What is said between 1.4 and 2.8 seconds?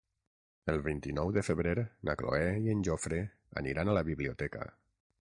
febrer na Cloè i